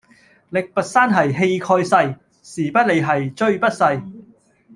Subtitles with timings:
[0.49, 3.05] 力拔山兮氣蓋世，時不利兮
[3.35, 4.03] 騅不逝